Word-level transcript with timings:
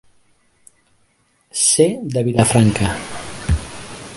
Ser 1.67 1.87
de 2.15 2.23
Vilafranca. 2.29 2.87